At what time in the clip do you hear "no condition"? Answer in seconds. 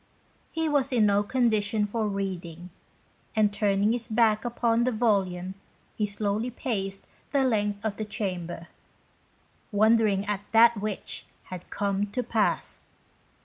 1.05-1.85